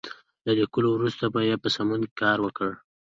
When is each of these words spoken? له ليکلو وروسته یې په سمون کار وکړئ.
له 0.45 0.51
ليکلو 0.59 0.89
وروسته 0.93 1.23
یې 1.47 1.55
په 1.63 1.69
سمون 1.75 2.01
کار 2.19 2.37
وکړئ. 2.41 2.73